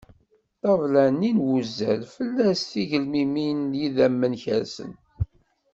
Ṭṭabla-nni 0.57 1.31
n 1.35 1.41
wuzzal 1.45 2.01
fell-as 2.15 2.61
tigelmimin 2.71 3.57
n 3.71 3.77
yidammen 3.79 4.33
kersent. 4.43 5.01